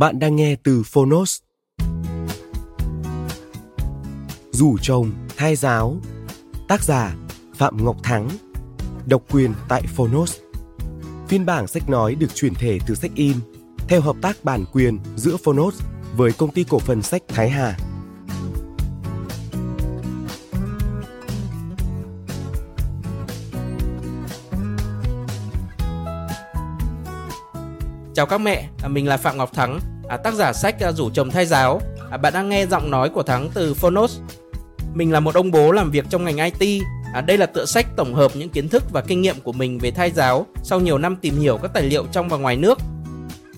[0.00, 1.38] Bạn đang nghe từ Phonos.
[4.50, 5.96] Rủ chồng thai giáo
[6.68, 7.14] Tác giả
[7.54, 8.28] Phạm Ngọc Thắng
[9.06, 10.36] Độc quyền tại Phonos
[11.28, 13.36] Phiên bản sách nói được chuyển thể từ sách in
[13.88, 15.82] theo hợp tác bản quyền giữa Phonos
[16.16, 17.76] với công ty cổ phần sách Thái Hà.
[28.14, 31.30] Chào các mẹ, mình là Phạm Ngọc Thắng, à, tác giả sách à, Rủ chồng
[31.30, 31.80] thay giáo.
[32.10, 34.18] À, bạn đang nghe giọng nói của Thắng từ Phonos.
[34.94, 36.82] Mình là một ông bố làm việc trong ngành IT.
[37.14, 39.78] À, đây là tựa sách tổng hợp những kiến thức và kinh nghiệm của mình
[39.78, 42.78] về thai giáo sau nhiều năm tìm hiểu các tài liệu trong và ngoài nước.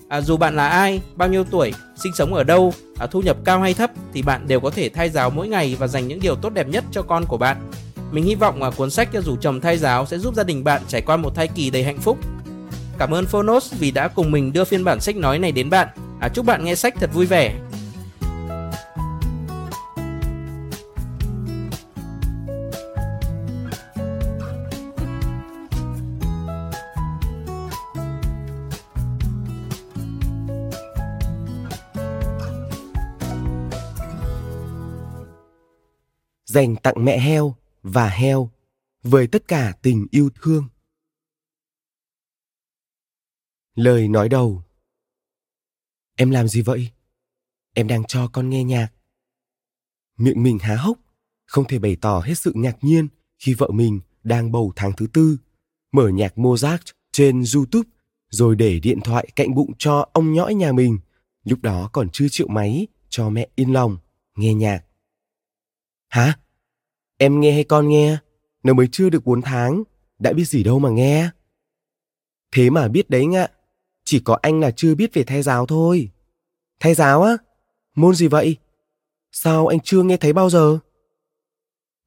[0.07, 3.37] À, dù bạn là ai, bao nhiêu tuổi, sinh sống ở đâu, à, thu nhập
[3.45, 6.19] cao hay thấp thì bạn đều có thể thai giáo mỗi ngày và dành những
[6.19, 7.69] điều tốt đẹp nhất cho con của bạn.
[8.11, 10.63] Mình hy vọng là cuốn sách à, Rủ chồng thay giáo sẽ giúp gia đình
[10.63, 12.17] bạn trải qua một thai kỳ đầy hạnh phúc
[12.97, 15.87] Cảm ơn Phonos vì đã cùng mình đưa phiên bản sách nói này đến bạn.
[16.23, 17.59] À, chúc bạn nghe sách thật vui vẻ.
[36.45, 38.49] Dành tặng mẹ heo và heo
[39.03, 40.67] với tất cả tình yêu thương.
[43.75, 44.63] Lời nói đầu
[46.15, 46.89] Em làm gì vậy?
[47.73, 48.87] Em đang cho con nghe nhạc.
[50.17, 50.99] Miệng mình há hốc,
[51.45, 53.07] không thể bày tỏ hết sự ngạc nhiên
[53.39, 55.37] khi vợ mình đang bầu tháng thứ tư,
[55.91, 56.77] mở nhạc Mozart
[57.11, 57.89] trên YouTube
[58.29, 60.99] rồi để điện thoại cạnh bụng cho ông nhõi nhà mình,
[61.43, 63.97] lúc đó còn chưa chịu máy cho mẹ yên lòng
[64.37, 64.83] nghe nhạc.
[66.09, 66.39] Hả?
[67.17, 68.17] Em nghe hay con nghe?
[68.63, 69.83] Nó mới chưa được 4 tháng,
[70.19, 71.29] đã biết gì đâu mà nghe.
[72.51, 73.47] Thế mà biết đấy ngạ,
[74.13, 76.11] chỉ có anh là chưa biết về thai giáo thôi.
[76.79, 77.37] Thai giáo á?
[77.95, 78.57] Môn gì vậy?
[79.31, 80.79] Sao anh chưa nghe thấy bao giờ?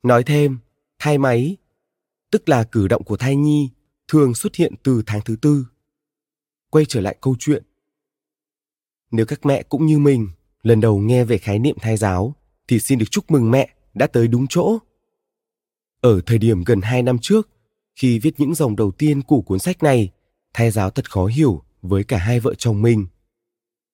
[0.02, 0.58] Nói thêm,
[0.98, 1.56] thai máy,
[2.30, 3.70] tức là cử động của thai nhi,
[4.08, 5.66] thường xuất hiện từ tháng thứ tư.
[6.70, 7.62] Quay trở lại câu chuyện.
[9.10, 10.28] Nếu các mẹ cũng như mình,
[10.62, 12.34] lần đầu nghe về khái niệm thai giáo,
[12.68, 14.78] thì xin được chúc mừng mẹ đã tới đúng chỗ.
[16.00, 17.48] Ở thời điểm gần 2 năm trước,
[17.94, 20.10] khi viết những dòng đầu tiên của cuốn sách này,
[20.54, 23.06] thai giáo thật khó hiểu với cả hai vợ chồng mình.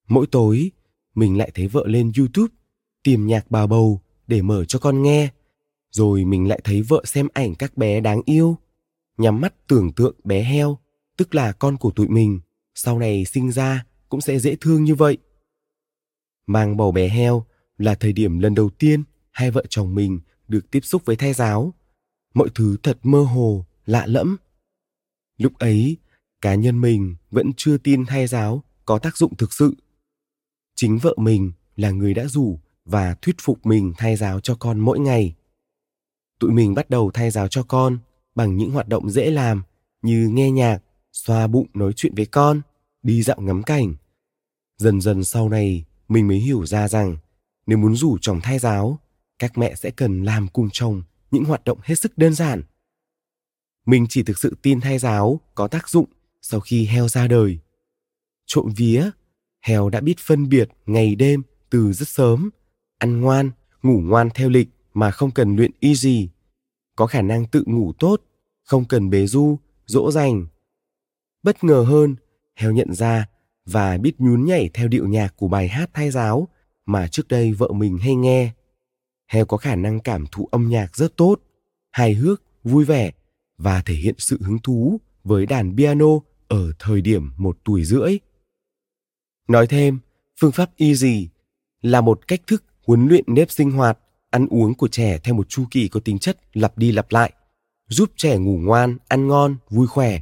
[0.08, 0.70] Mỗi tối,
[1.14, 2.54] mình lại thấy vợ lên YouTube
[3.02, 5.28] tìm nhạc bà bầu để mở cho con nghe.
[5.90, 8.56] Rồi mình lại thấy vợ xem ảnh các bé đáng yêu,
[9.18, 10.78] nhắm mắt tưởng tượng bé heo,
[11.16, 12.40] tức là con của tụi mình,
[12.74, 15.18] sau này sinh ra cũng sẽ dễ thương như vậy.
[16.46, 17.44] Mang bầu bé heo
[17.78, 21.32] là thời điểm lần đầu tiên hai vợ chồng mình được tiếp xúc với thai
[21.32, 21.74] giáo.
[22.34, 24.36] Mọi thứ thật mơ hồ, lạ lẫm.
[25.38, 25.96] Lúc ấy,
[26.42, 29.74] cá nhân mình vẫn chưa tin thay giáo có tác dụng thực sự.
[30.76, 34.80] Chính vợ mình là người đã rủ và thuyết phục mình thay giáo cho con
[34.80, 35.34] mỗi ngày.
[36.38, 37.98] Tụi mình bắt đầu thay giáo cho con
[38.34, 39.62] bằng những hoạt động dễ làm
[40.02, 40.78] như nghe nhạc,
[41.12, 42.60] xoa bụng nói chuyện với con,
[43.02, 43.94] đi dạo ngắm cảnh.
[44.78, 47.16] Dần dần sau này, mình mới hiểu ra rằng
[47.66, 48.98] nếu muốn rủ chồng thay giáo,
[49.38, 52.62] các mẹ sẽ cần làm cùng chồng những hoạt động hết sức đơn giản.
[53.86, 56.06] Mình chỉ thực sự tin thay giáo có tác dụng
[56.42, 57.58] sau khi heo ra đời.
[58.46, 59.10] Trộm vía,
[59.60, 62.50] heo đã biết phân biệt ngày đêm từ rất sớm,
[62.98, 63.50] ăn ngoan,
[63.82, 66.30] ngủ ngoan theo lịch mà không cần luyện y gì,
[66.96, 68.22] có khả năng tự ngủ tốt,
[68.64, 70.46] không cần bế du, dỗ dành.
[71.42, 72.16] Bất ngờ hơn,
[72.56, 73.28] heo nhận ra
[73.66, 76.48] và biết nhún nhảy theo điệu nhạc của bài hát thai giáo
[76.86, 78.52] mà trước đây vợ mình hay nghe.
[79.28, 81.36] Heo có khả năng cảm thụ âm nhạc rất tốt,
[81.90, 83.12] hài hước, vui vẻ
[83.58, 86.06] và thể hiện sự hứng thú với đàn piano
[86.52, 88.18] ở thời điểm một tuổi rưỡi.
[89.48, 89.98] Nói thêm,
[90.40, 91.28] phương pháp Easy
[91.80, 93.98] là một cách thức huấn luyện nếp sinh hoạt,
[94.30, 97.32] ăn uống của trẻ theo một chu kỳ có tính chất lặp đi lặp lại,
[97.88, 100.20] giúp trẻ ngủ ngoan, ăn ngon, vui khỏe,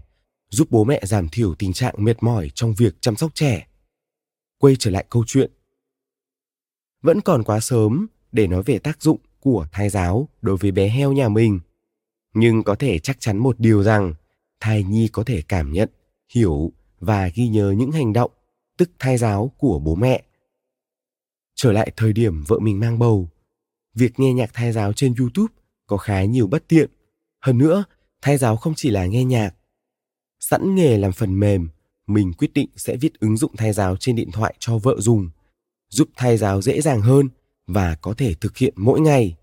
[0.50, 3.67] giúp bố mẹ giảm thiểu tình trạng mệt mỏi trong việc chăm sóc trẻ.
[4.59, 5.50] Quay trở lại câu chuyện.
[7.03, 10.88] Vẫn còn quá sớm để nói về tác dụng của thai giáo đối với bé
[10.88, 11.61] heo nhà mình.
[12.35, 14.15] Nhưng có thể chắc chắn một điều rằng
[14.61, 15.91] thai nhi có thể cảm nhận,
[16.35, 18.31] hiểu và ghi nhớ những hành động,
[18.77, 20.23] tức thai giáo của bố mẹ.
[21.55, 23.29] Trở lại thời điểm vợ mình mang bầu,
[23.94, 25.55] việc nghe nhạc thai giáo trên YouTube
[25.87, 26.91] có khá nhiều bất tiện.
[27.41, 27.85] Hơn nữa,
[28.23, 29.55] thai giáo không chỉ là nghe nhạc.
[30.41, 31.69] Sẵn nghề làm phần mềm,
[32.06, 35.31] mình quyết định sẽ viết ứng dụng thai giáo trên điện thoại cho vợ dùng,
[35.88, 37.29] giúp thai giáo dễ dàng hơn
[37.67, 39.37] và có thể thực hiện mỗi ngày.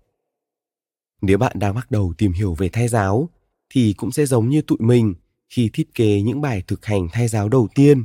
[1.20, 3.28] Nếu bạn đang bắt đầu tìm hiểu về thai giáo,
[3.70, 5.14] thì cũng sẽ giống như tụi mình
[5.48, 8.04] khi thiết kế những bài thực hành thai giáo đầu tiên.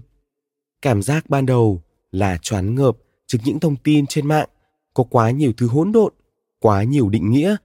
[0.82, 2.98] Cảm giác ban đầu là choáng ngợp
[3.28, 4.50] trước những thông tin trên mạng
[4.94, 6.14] có quá nhiều thứ hỗn độn,
[6.60, 7.56] quá nhiều định nghĩa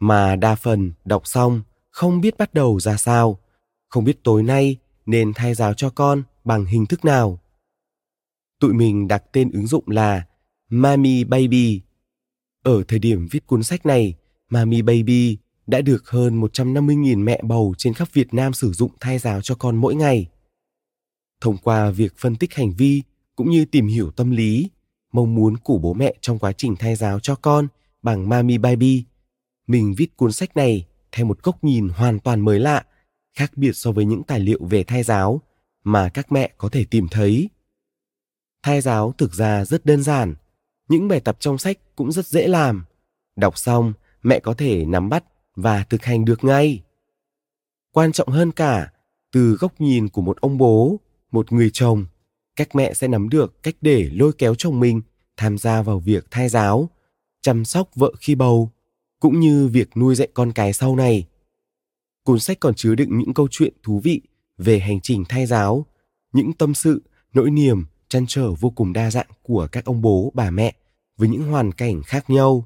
[0.00, 3.38] mà đa phần đọc xong không biết bắt đầu ra sao,
[3.88, 4.76] không biết tối nay
[5.06, 7.38] nên thai giáo cho con bằng hình thức nào.
[8.60, 10.26] Tụi mình đặt tên ứng dụng là
[10.70, 11.82] Mami Baby.
[12.62, 14.14] Ở thời điểm viết cuốn sách này,
[14.50, 15.38] Mami Baby
[15.68, 19.54] đã được hơn 150.000 mẹ bầu trên khắp Việt Nam sử dụng thai giáo cho
[19.54, 20.26] con mỗi ngày.
[21.40, 23.02] Thông qua việc phân tích hành vi
[23.36, 24.70] cũng như tìm hiểu tâm lý,
[25.12, 27.68] mong muốn của bố mẹ trong quá trình thai giáo cho con
[28.02, 29.04] bằng Mami Baby,
[29.66, 32.84] mình viết cuốn sách này theo một góc nhìn hoàn toàn mới lạ,
[33.34, 35.40] khác biệt so với những tài liệu về thai giáo
[35.84, 37.50] mà các mẹ có thể tìm thấy.
[38.62, 40.34] Thai giáo thực ra rất đơn giản,
[40.88, 42.84] những bài tập trong sách cũng rất dễ làm.
[43.36, 43.92] Đọc xong,
[44.22, 45.24] mẹ có thể nắm bắt
[45.58, 46.82] và thực hành được ngay.
[47.92, 48.92] Quan trọng hơn cả,
[49.32, 51.00] từ góc nhìn của một ông bố,
[51.30, 52.06] một người chồng,
[52.56, 55.00] các mẹ sẽ nắm được cách để lôi kéo chồng mình
[55.36, 56.90] tham gia vào việc thai giáo,
[57.42, 58.70] chăm sóc vợ khi bầu,
[59.20, 61.26] cũng như việc nuôi dạy con cái sau này.
[62.24, 64.20] Cuốn sách còn chứa đựng những câu chuyện thú vị
[64.58, 65.86] về hành trình thai giáo,
[66.32, 67.02] những tâm sự,
[67.34, 70.74] nỗi niềm, chăn trở vô cùng đa dạng của các ông bố, bà mẹ
[71.16, 72.64] với những hoàn cảnh khác nhau.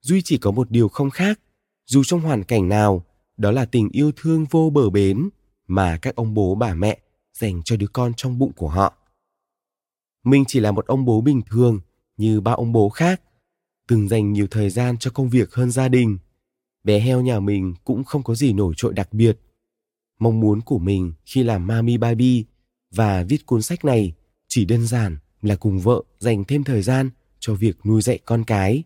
[0.00, 1.40] Duy chỉ có một điều không khác,
[1.88, 3.04] dù trong hoàn cảnh nào,
[3.36, 5.28] đó là tình yêu thương vô bờ bến
[5.66, 6.98] mà các ông bố bà mẹ
[7.32, 8.94] dành cho đứa con trong bụng của họ.
[10.24, 11.80] Mình chỉ là một ông bố bình thường
[12.16, 13.22] như ba ông bố khác,
[13.88, 16.18] từng dành nhiều thời gian cho công việc hơn gia đình.
[16.84, 19.40] Bé heo nhà mình cũng không có gì nổi trội đặc biệt.
[20.20, 22.44] Mong muốn của mình khi làm Mami Baby
[22.94, 24.12] và viết cuốn sách này
[24.48, 28.44] chỉ đơn giản là cùng vợ dành thêm thời gian cho việc nuôi dạy con
[28.44, 28.82] cái.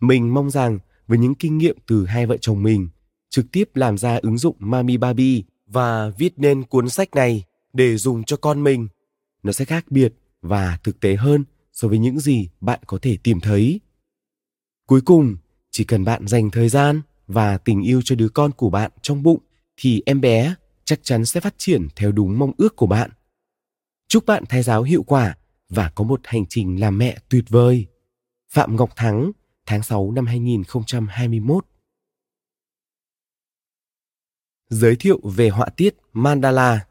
[0.00, 2.88] Mình mong rằng với những kinh nghiệm từ hai vợ chồng mình,
[3.28, 7.96] trực tiếp làm ra ứng dụng Mami Baby và viết nên cuốn sách này để
[7.96, 8.88] dùng cho con mình.
[9.42, 13.16] Nó sẽ khác biệt và thực tế hơn so với những gì bạn có thể
[13.22, 13.80] tìm thấy.
[14.86, 15.36] Cuối cùng,
[15.70, 19.22] chỉ cần bạn dành thời gian và tình yêu cho đứa con của bạn trong
[19.22, 19.40] bụng
[19.76, 20.54] thì em bé
[20.84, 23.10] chắc chắn sẽ phát triển theo đúng mong ước của bạn.
[24.08, 25.36] Chúc bạn thai giáo hiệu quả
[25.68, 27.86] và có một hành trình làm mẹ tuyệt vời.
[28.52, 29.32] Phạm Ngọc Thắng,
[29.66, 31.66] tháng 6 năm 2021.
[34.68, 36.86] Giới thiệu về họa tiết Mandala.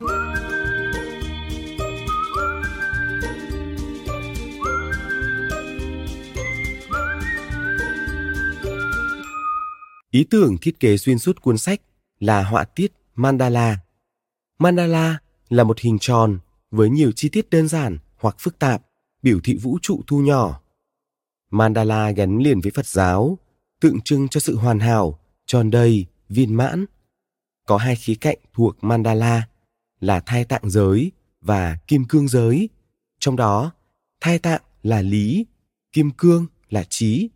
[10.12, 11.82] Ý tưởng thiết kế xuyên suốt cuốn sách
[12.20, 13.78] là họa tiết Mandala.
[14.60, 15.18] Mandala
[15.50, 16.40] là một hình tròn
[16.72, 18.82] với nhiều chi tiết đơn giản hoặc phức tạp,
[19.24, 20.62] biểu thị vũ trụ thu nhỏ.
[21.58, 23.38] Mandala gắn liền với Phật giáo,
[23.82, 26.86] tượng trưng cho sự hoàn hảo, tròn đầy, viên mãn.
[27.68, 29.48] Có hai khía cạnh thuộc Mandala
[30.00, 32.70] là thai tạng giới và kim cương giới.
[33.20, 33.72] Trong đó,
[34.22, 35.46] thai tạng là lý,
[35.92, 37.30] kim cương là trí.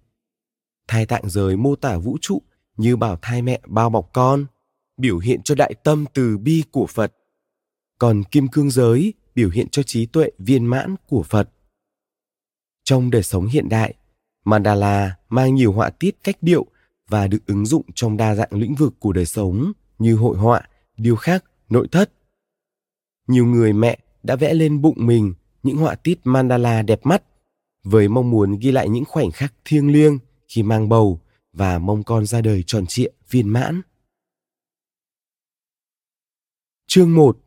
[0.88, 2.42] Thai tạng giới mô tả vũ trụ
[2.78, 4.46] như bảo thai mẹ bao bọc con,
[4.98, 7.14] biểu hiện cho đại tâm từ bi của Phật.
[8.00, 11.50] Còn kim cương giới biểu hiện cho trí tuệ viên mãn của Phật.
[12.84, 13.96] Trong đời sống hiện đại,
[14.50, 16.66] mandala mang nhiều họa tiết cách điệu
[17.10, 20.62] và được ứng dụng trong đa dạng lĩnh vực của đời sống như hội họa,
[20.98, 22.12] điêu khắc, nội thất.
[23.28, 27.24] Nhiều người mẹ đã vẽ lên bụng mình những họa tiết mandala đẹp mắt
[27.84, 31.22] với mong muốn ghi lại những khoảnh khắc thiêng liêng khi mang bầu
[31.54, 33.82] và mong con ra đời tròn trịa viên mãn.
[36.88, 37.38] Chương 1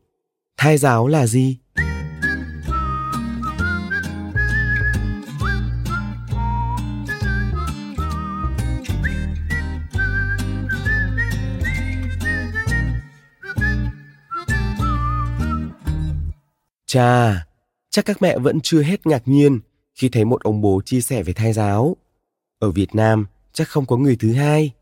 [0.57, 1.59] Thai giáo là gì?
[16.93, 17.47] Chà,
[17.91, 19.61] chắc các mẹ vẫn chưa hết ngạc nhiên
[19.95, 21.97] khi thấy một ông bố chia sẻ về thai giáo.
[22.59, 24.73] Ở Việt Nam chắc không có người thứ hai.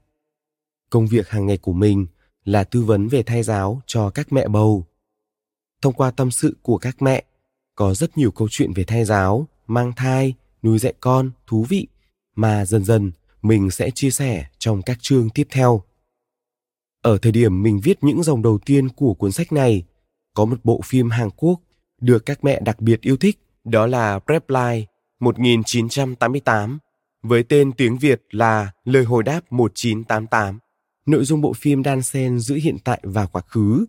[0.90, 2.06] Công việc hàng ngày của mình
[2.44, 4.86] là tư vấn về thai giáo cho các mẹ bầu.
[5.82, 7.24] Thông qua tâm sự của các mẹ,
[7.74, 11.86] có rất nhiều câu chuyện về thai giáo, mang thai, nuôi dạy con thú vị
[12.36, 13.12] mà dần dần
[13.42, 15.82] mình sẽ chia sẻ trong các chương tiếp theo.
[17.02, 19.84] Ở thời điểm mình viết những dòng đầu tiên của cuốn sách này,
[20.34, 21.60] có một bộ phim Hàn Quốc
[22.00, 24.86] được các mẹ đặc biệt yêu thích, đó là Reply
[25.20, 26.78] 1988,
[27.22, 30.58] với tên tiếng Việt là Lời hồi đáp 1988.
[31.06, 33.86] Nội dung bộ phim đan xen giữa hiện tại và quá khứ,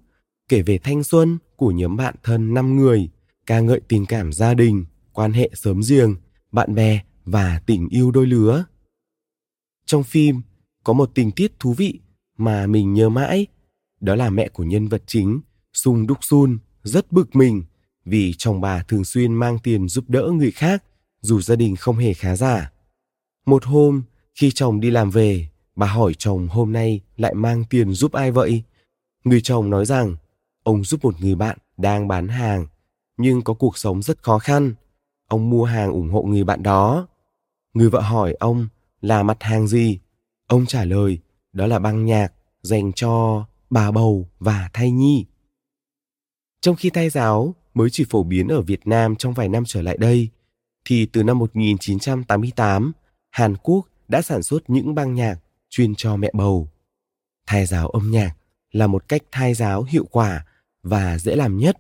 [0.49, 3.09] kể về thanh xuân của nhóm bạn thân 5 người,
[3.45, 6.15] ca ngợi tình cảm gia đình, quan hệ sớm giềng,
[6.51, 8.65] bạn bè và tình yêu đôi lứa.
[9.85, 10.41] Trong phim
[10.83, 11.99] có một tình tiết thú vị
[12.37, 13.47] mà mình nhớ mãi,
[13.99, 15.41] đó là mẹ của nhân vật chính,
[15.73, 17.63] Sung Đúc Sun, rất bực mình
[18.05, 20.83] vì chồng bà thường xuyên mang tiền giúp đỡ người khác
[21.21, 22.71] dù gia đình không hề khá giả.
[23.45, 24.03] Một hôm,
[24.35, 28.31] khi chồng đi làm về, bà hỏi chồng hôm nay lại mang tiền giúp ai
[28.31, 28.63] vậy?
[29.23, 30.15] Người chồng nói rằng
[30.63, 32.65] ông giúp một người bạn đang bán hàng
[33.17, 34.73] nhưng có cuộc sống rất khó khăn.
[35.27, 37.07] Ông mua hàng ủng hộ người bạn đó.
[37.73, 38.67] Người vợ hỏi ông
[39.01, 39.99] là mặt hàng gì?
[40.47, 41.19] Ông trả lời
[41.53, 45.25] đó là băng nhạc dành cho bà bầu và thai nhi.
[46.61, 49.81] Trong khi thai giáo mới chỉ phổ biến ở Việt Nam trong vài năm trở
[49.81, 50.29] lại đây,
[50.85, 52.91] thì từ năm 1988,
[53.29, 55.35] Hàn Quốc đã sản xuất những băng nhạc
[55.69, 56.67] chuyên cho mẹ bầu.
[57.47, 58.33] Thai giáo âm nhạc
[58.71, 60.45] là một cách thai giáo hiệu quả
[60.83, 61.77] và dễ làm nhất,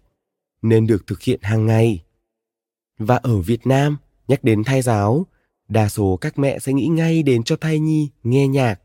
[0.61, 2.03] nên được thực hiện hàng ngày.
[2.97, 5.25] Và ở Việt Nam, nhắc đến thai giáo,
[5.67, 8.81] đa số các mẹ sẽ nghĩ ngay đến cho thai nhi nghe nhạc.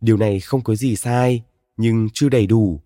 [0.00, 1.42] Điều này không có gì sai,
[1.76, 2.80] nhưng chưa đầy đủ.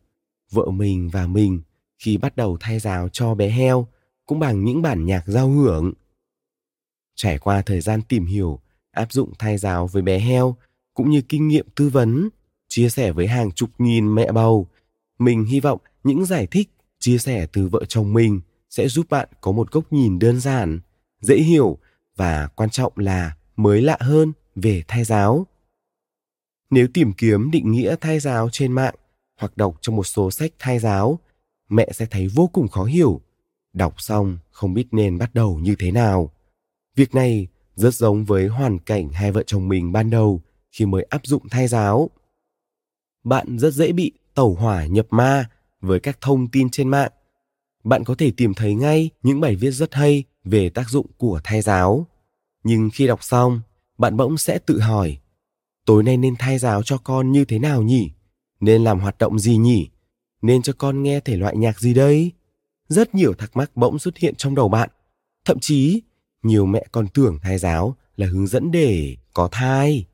[0.51, 1.63] Vợ mình và mình
[2.03, 3.87] khi bắt đầu thay giáo cho bé heo
[4.27, 5.93] cũng bằng những bản nhạc giao hưởng.
[7.15, 8.59] Trải qua thời gian tìm hiểu,
[8.91, 10.57] áp dụng thay giáo với bé heo
[10.95, 12.29] cũng như kinh nghiệm tư vấn,
[12.69, 14.69] chia sẻ với hàng chục nghìn mẹ bầu,
[15.19, 18.41] mình hy vọng những giải thích, chia sẻ từ vợ chồng mình
[18.71, 20.81] sẽ giúp bạn có một góc nhìn đơn giản,
[21.21, 21.79] dễ hiểu
[22.17, 25.47] và quan trọng là mới lạ hơn về thai giáo.
[26.71, 28.95] Nếu tìm kiếm định nghĩa thai giáo trên mạng
[29.41, 31.19] hoặc đọc trong một số sách thai giáo,
[31.73, 33.21] mẹ sẽ thấy vô cùng khó hiểu.
[33.73, 36.33] Đọc xong không biết nên bắt đầu như thế nào.
[36.97, 41.03] Việc này rất giống với hoàn cảnh hai vợ chồng mình ban đầu khi mới
[41.03, 42.11] áp dụng thai giáo.
[43.25, 45.51] Bạn rất dễ bị tẩu hỏa nhập ma
[45.81, 47.13] với các thông tin trên mạng.
[47.85, 51.41] Bạn có thể tìm thấy ngay những bài viết rất hay về tác dụng của
[51.45, 52.07] thai giáo.
[52.65, 53.61] Nhưng khi đọc xong,
[53.99, 55.19] bạn bỗng sẽ tự hỏi,
[55.87, 58.11] tối nay nên thai giáo cho con như thế nào nhỉ?
[58.61, 59.89] Nên làm hoạt động gì nhỉ?
[60.43, 62.33] Nên cho con nghe thể loại nhạc gì đây?
[62.89, 64.91] Rất nhiều thắc mắc bỗng xuất hiện trong đầu bạn.
[65.45, 66.03] Thậm chí,
[66.43, 70.07] nhiều mẹ còn tưởng thai giáo là hướng dẫn để có thai.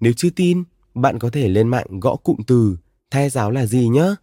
[0.00, 0.62] Nếu chưa tin,
[0.94, 2.76] bạn có thể lên mạng gõ cụm từ
[3.10, 4.14] thai giáo là gì nhé.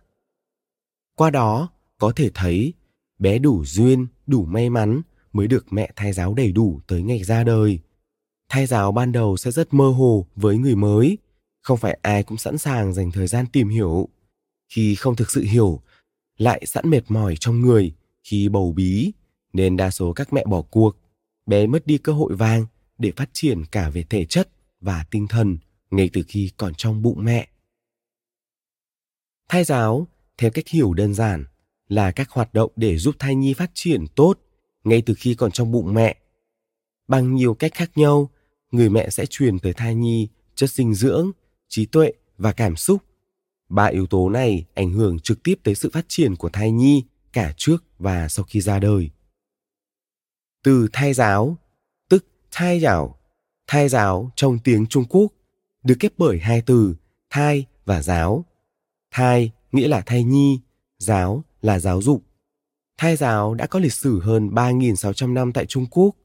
[1.15, 2.73] Qua đó, có thể thấy
[3.19, 5.01] bé đủ duyên, đủ may mắn
[5.33, 7.79] mới được mẹ thai giáo đầy đủ tới ngày ra đời.
[8.49, 11.17] Thai giáo ban đầu sẽ rất mơ hồ với người mới,
[11.61, 14.09] không phải ai cũng sẵn sàng dành thời gian tìm hiểu.
[14.73, 15.81] Khi không thực sự hiểu,
[16.37, 19.11] lại sẵn mệt mỏi trong người khi bầu bí,
[19.53, 20.97] nên đa số các mẹ bỏ cuộc,
[21.45, 22.65] bé mất đi cơ hội vàng
[22.97, 24.49] để phát triển cả về thể chất
[24.81, 25.57] và tinh thần
[25.91, 27.47] ngay từ khi còn trong bụng mẹ.
[29.49, 31.45] Thai giáo, theo cách hiểu đơn giản,
[31.87, 34.39] là các hoạt động để giúp thai nhi phát triển tốt
[34.83, 36.17] ngay từ khi còn trong bụng mẹ.
[37.07, 38.29] Bằng nhiều cách khác nhau,
[38.71, 41.31] người mẹ sẽ truyền tới thai nhi chất dinh dưỡng,
[41.67, 43.01] trí tuệ và cảm xúc.
[43.73, 47.03] Ba yếu tố này ảnh hưởng trực tiếp tới sự phát triển của thai nhi
[47.33, 49.09] cả trước và sau khi ra đời.
[50.63, 51.57] Từ thai giáo,
[52.09, 53.19] tức thai giáo,
[53.67, 55.33] thai giáo trong tiếng Trung Quốc
[55.83, 56.95] được ghép bởi hai từ
[57.29, 58.45] thai và giáo.
[59.11, 60.59] Thai nghĩa là thai nhi,
[60.99, 62.23] giáo là giáo dục.
[62.97, 66.15] Thai giáo đã có lịch sử hơn 3.600 năm tại Trung Quốc.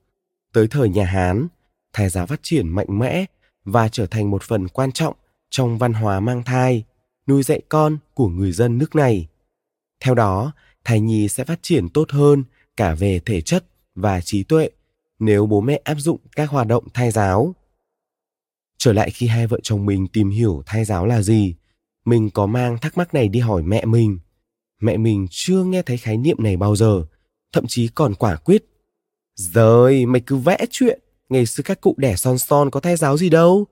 [0.53, 1.49] Tới thời nhà Hán,
[1.93, 3.25] thai giáo phát triển mạnh mẽ
[3.65, 5.15] và trở thành một phần quan trọng
[5.51, 6.85] trong văn hóa mang thai,
[7.29, 9.29] nuôi dạy con của người dân nước này.
[10.01, 10.53] Theo đó,
[10.85, 12.45] thai nhi sẽ phát triển tốt hơn
[12.77, 14.71] cả về thể chất và trí tuệ
[15.19, 17.55] nếu bố mẹ áp dụng các hoạt động thai giáo.
[18.79, 21.55] Trở lại khi hai vợ chồng mình tìm hiểu thai giáo là gì,
[22.05, 24.19] mình có mang thắc mắc này đi hỏi mẹ mình.
[24.81, 27.05] Mẹ mình chưa nghe thấy khái niệm này bao giờ,
[27.53, 28.65] thậm chí còn quả quyết.
[29.35, 33.17] Rồi, mày cứ vẽ chuyện, ngày xưa các cụ đẻ son son có thai giáo
[33.17, 33.67] gì đâu.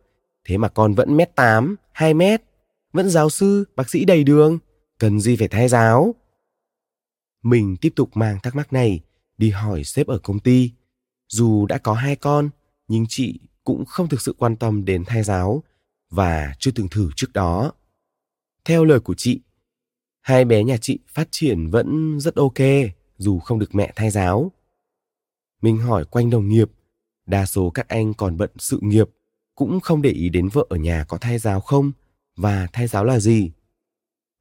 [0.44, 2.42] Thế mà con vẫn mét tám, hai mét,
[2.96, 4.58] vẫn giáo sư, bác sĩ đầy đường,
[4.98, 6.14] cần gì phải thay giáo.
[7.42, 9.00] Mình tiếp tục mang thắc mắc này
[9.38, 10.70] đi hỏi sếp ở công ty.
[11.28, 12.50] Dù đã có hai con,
[12.88, 15.62] nhưng chị cũng không thực sự quan tâm đến thai giáo
[16.10, 17.72] và chưa từng thử trước đó.
[18.64, 19.40] Theo lời của chị,
[20.20, 22.58] hai bé nhà chị phát triển vẫn rất ok
[23.18, 24.52] dù không được mẹ thai giáo.
[25.62, 26.70] Mình hỏi quanh đồng nghiệp,
[27.26, 29.10] đa số các anh còn bận sự nghiệp,
[29.54, 31.92] cũng không để ý đến vợ ở nhà có thai giáo không
[32.36, 33.50] và thai giáo là gì.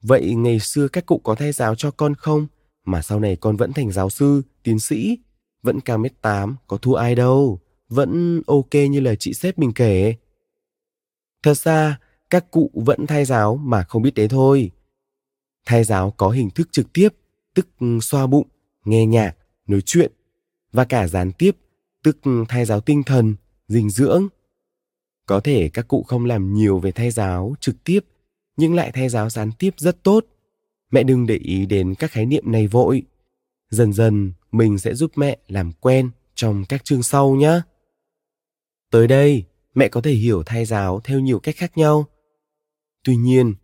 [0.02, 2.48] Vậy ngày xưa các cụ có thai giáo cho con không
[2.86, 5.18] mà sau này con vẫn thành giáo sư, tiến sĩ,
[5.64, 7.60] vẫn cao mét tám, có thua ai đâu,
[7.90, 10.16] vẫn ok như lời chị sếp mình kể.
[11.44, 12.00] Thật ra,
[12.30, 14.72] các cụ vẫn thai giáo mà không biết đấy thôi.
[15.66, 17.10] Thai giáo có hình thức trực tiếp,
[17.54, 17.68] tức
[18.02, 18.48] xoa bụng,
[18.86, 19.36] nghe nhạc,
[19.68, 20.12] nói chuyện,
[20.72, 21.58] và cả gián tiếp,
[22.04, 22.18] tức
[22.50, 23.36] thai giáo tinh thần,
[23.68, 24.28] dinh dưỡng.
[25.26, 28.00] Có thể các cụ không làm nhiều về thay giáo trực tiếp,
[28.58, 30.26] nhưng lại thay giáo gián tiếp rất tốt.
[30.92, 33.04] Mẹ đừng để ý đến các khái niệm này vội.
[33.70, 37.62] Dần dần mình sẽ giúp mẹ làm quen trong các chương sau nhé.
[38.92, 42.06] Tới đây, mẹ có thể hiểu thai giáo theo nhiều cách khác nhau.
[43.04, 43.56] Tuy nhiên,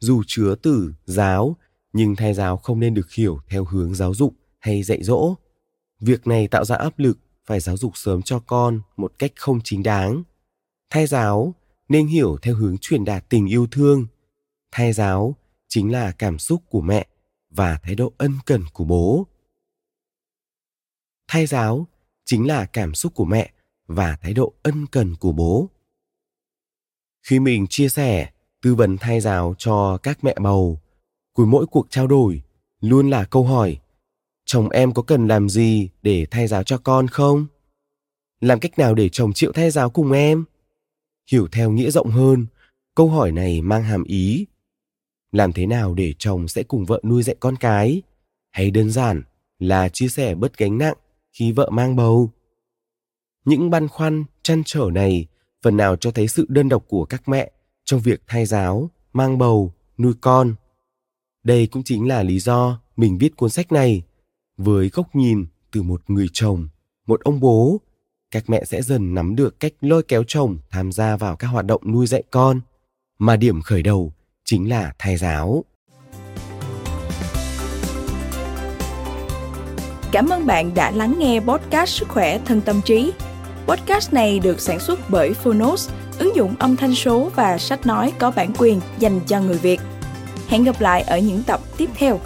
[0.00, 1.56] dù chứa từ giáo,
[1.92, 5.34] nhưng thai giáo không nên được hiểu theo hướng giáo dục hay dạy dỗ.
[6.00, 9.60] Việc này tạo ra áp lực phải giáo dục sớm cho con một cách không
[9.64, 10.22] chính đáng
[10.90, 11.54] thay giáo
[11.88, 14.06] nên hiểu theo hướng truyền đạt tình yêu thương.
[14.70, 15.34] thay giáo
[15.68, 17.06] chính là cảm xúc của mẹ
[17.50, 19.26] và thái độ ân cần của bố.
[21.28, 21.86] thay giáo
[22.24, 23.52] chính là cảm xúc của mẹ
[23.86, 25.70] và thái độ ân cần của bố.
[27.22, 28.30] Khi mình chia sẻ,
[28.62, 30.80] tư vấn thai giáo cho các mẹ bầu,
[31.32, 32.42] cuối mỗi cuộc trao đổi
[32.80, 33.80] luôn là câu hỏi
[34.44, 37.46] chồng em có cần làm gì để thay giáo cho con không
[38.40, 40.44] làm cách nào để chồng chịu thay giáo cùng em
[41.30, 42.46] hiểu theo nghĩa rộng hơn.
[42.94, 44.46] Câu hỏi này mang hàm ý.
[45.32, 48.02] Làm thế nào để chồng sẽ cùng vợ nuôi dạy con cái?
[48.50, 49.22] Hay đơn giản
[49.58, 50.96] là chia sẻ bớt gánh nặng
[51.32, 52.30] khi vợ mang bầu?
[53.44, 55.26] Những băn khoăn chăn trở này
[55.62, 57.50] phần nào cho thấy sự đơn độc của các mẹ
[57.84, 60.54] trong việc thay giáo, mang bầu, nuôi con.
[61.44, 64.02] Đây cũng chính là lý do mình viết cuốn sách này,
[64.56, 66.68] với góc nhìn từ một người chồng,
[67.06, 67.80] một ông bố
[68.30, 71.64] các mẹ sẽ dần nắm được cách lôi kéo chồng tham gia vào các hoạt
[71.64, 72.60] động nuôi dạy con
[73.18, 74.12] mà điểm khởi đầu
[74.44, 75.64] chính là thai giáo
[80.12, 83.12] Cảm ơn bạn đã lắng nghe podcast Sức khỏe thân tâm trí.
[83.66, 88.12] Podcast này được sản xuất bởi Phonos, ứng dụng âm thanh số và sách nói
[88.18, 89.80] có bản quyền dành cho người Việt.
[90.48, 92.20] Hẹn gặp lại ở những tập tiếp theo.